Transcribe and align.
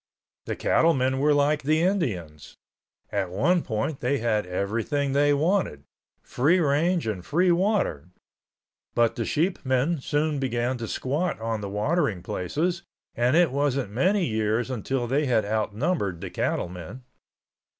The 0.45 0.55
cattlemen 0.55 1.19
were 1.19 1.31
like 1.31 1.61
the 1.61 1.81
Indians. 1.81 2.57
At 3.11 3.29
one 3.29 3.61
time 3.61 3.97
they 3.99 4.17
had 4.17 4.47
everything 4.47 5.13
they 5.13 5.31
wanted—free 5.31 6.59
range 6.59 7.05
and 7.05 7.23
free 7.23 7.51
water—but 7.51 9.15
the 9.15 9.25
sheepmen 9.25 9.99
soon 10.01 10.39
began 10.39 10.79
to 10.79 10.87
squat 10.87 11.39
on 11.39 11.61
the 11.61 11.69
watering 11.69 12.23
places 12.23 12.81
and 13.13 13.35
it 13.37 13.51
wasn't 13.51 13.91
many 13.91 14.25
years 14.25 14.71
until 14.71 15.05
they 15.05 15.27
had 15.27 15.45
outnumbered 15.45 16.19
the 16.19 16.31
cattlemen. 16.31 17.03